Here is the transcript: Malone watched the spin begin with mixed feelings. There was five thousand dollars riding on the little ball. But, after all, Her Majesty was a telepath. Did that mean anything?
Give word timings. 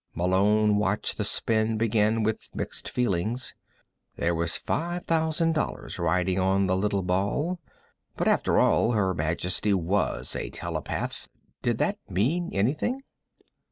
Malone 0.15 0.77
watched 0.77 1.15
the 1.19 1.23
spin 1.23 1.77
begin 1.77 2.23
with 2.23 2.49
mixed 2.55 2.89
feelings. 2.89 3.53
There 4.15 4.33
was 4.33 4.57
five 4.57 5.05
thousand 5.05 5.53
dollars 5.53 5.99
riding 5.99 6.39
on 6.39 6.65
the 6.65 6.75
little 6.75 7.03
ball. 7.03 7.59
But, 8.17 8.27
after 8.27 8.57
all, 8.57 8.93
Her 8.93 9.13
Majesty 9.13 9.75
was 9.75 10.35
a 10.35 10.49
telepath. 10.49 11.27
Did 11.61 11.77
that 11.77 11.99
mean 12.09 12.49
anything? 12.51 13.03